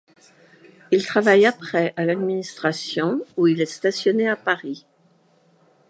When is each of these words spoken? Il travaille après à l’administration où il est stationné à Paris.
Il 0.89 1.05
travaille 1.05 1.45
après 1.45 1.93
à 1.95 2.05
l’administration 2.05 3.21
où 3.37 3.45
il 3.45 3.61
est 3.61 3.67
stationné 3.67 4.27
à 4.27 4.35
Paris. 4.35 4.87